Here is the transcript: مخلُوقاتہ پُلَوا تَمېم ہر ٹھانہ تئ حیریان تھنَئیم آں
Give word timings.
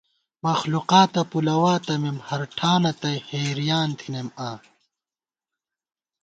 مخلُوقاتہ 0.45 1.21
پُلَوا 1.31 1.75
تَمېم 1.85 2.17
ہر 2.27 2.41
ٹھانہ 2.57 2.91
تئ 3.01 3.17
حیریان 3.29 3.89
تھنَئیم 3.99 4.27
آں 4.47 4.57